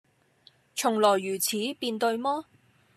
[0.75, 2.45] 「從來如此，便對麼？」